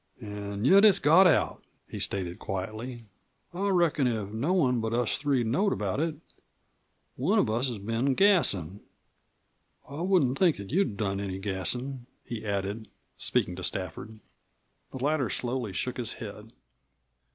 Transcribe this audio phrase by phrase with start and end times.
[0.19, 3.05] "An' yet it's got out," he stated quietly.
[3.53, 6.15] "I reckon if no one but us three knowed about it,
[7.17, 8.79] one of us has been gassin'.
[9.87, 14.17] I wouldn't think that you'd done any gassin'," he added, speaking to Stafford.
[14.89, 16.51] The latter slowly shook his head.